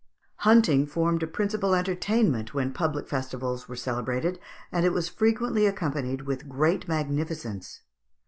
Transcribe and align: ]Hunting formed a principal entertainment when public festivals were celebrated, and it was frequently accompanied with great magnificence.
]Hunting 0.47 0.87
formed 0.87 1.21
a 1.21 1.27
principal 1.27 1.75
entertainment 1.75 2.55
when 2.55 2.73
public 2.73 3.07
festivals 3.07 3.69
were 3.69 3.75
celebrated, 3.75 4.39
and 4.71 4.83
it 4.83 4.93
was 4.93 5.07
frequently 5.07 5.67
accompanied 5.67 6.21
with 6.23 6.49
great 6.49 6.87
magnificence. 6.87 7.81